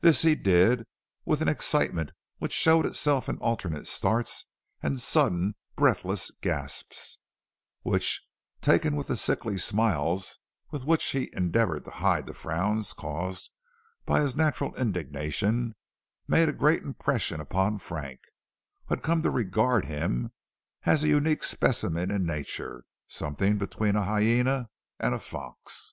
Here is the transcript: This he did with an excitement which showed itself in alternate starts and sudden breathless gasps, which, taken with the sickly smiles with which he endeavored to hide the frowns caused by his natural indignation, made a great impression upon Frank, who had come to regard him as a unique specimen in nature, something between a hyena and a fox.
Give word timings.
This 0.00 0.22
he 0.22 0.34
did 0.34 0.86
with 1.26 1.42
an 1.42 1.48
excitement 1.50 2.12
which 2.38 2.54
showed 2.54 2.86
itself 2.86 3.28
in 3.28 3.36
alternate 3.40 3.86
starts 3.86 4.46
and 4.82 4.98
sudden 4.98 5.54
breathless 5.74 6.30
gasps, 6.40 7.18
which, 7.82 8.22
taken 8.62 8.96
with 8.96 9.08
the 9.08 9.18
sickly 9.18 9.58
smiles 9.58 10.38
with 10.70 10.86
which 10.86 11.04
he 11.10 11.28
endeavored 11.34 11.84
to 11.84 11.90
hide 11.90 12.24
the 12.24 12.32
frowns 12.32 12.94
caused 12.94 13.50
by 14.06 14.20
his 14.22 14.34
natural 14.34 14.74
indignation, 14.76 15.74
made 16.26 16.48
a 16.48 16.54
great 16.54 16.82
impression 16.82 17.38
upon 17.38 17.78
Frank, 17.78 18.20
who 18.86 18.94
had 18.94 19.04
come 19.04 19.20
to 19.20 19.30
regard 19.30 19.84
him 19.84 20.32
as 20.84 21.04
a 21.04 21.08
unique 21.08 21.44
specimen 21.44 22.10
in 22.10 22.24
nature, 22.24 22.86
something 23.08 23.58
between 23.58 23.94
a 23.94 24.04
hyena 24.04 24.70
and 24.98 25.12
a 25.12 25.18
fox. 25.18 25.92